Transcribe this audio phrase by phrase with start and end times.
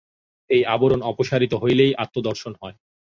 [0.49, 2.75] এই আবরণ অপসারিত হইলেই আত্মদর্শন হয়।